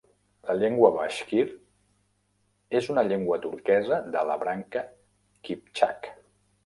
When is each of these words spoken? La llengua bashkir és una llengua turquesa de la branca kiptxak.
La 0.49 0.53
llengua 0.61 0.87
bashkir 0.95 1.43
és 2.79 2.89
una 2.95 3.03
llengua 3.09 3.39
turquesa 3.47 4.01
de 4.17 4.25
la 4.31 4.39
branca 4.45 4.83
kiptxak. 5.51 6.15